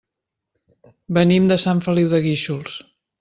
[1.19, 2.79] Venim de Sant Feliu de Guíxols.